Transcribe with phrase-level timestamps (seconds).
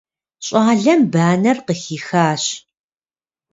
[0.45, 2.43] Щӏалэм банэр къыхихащ.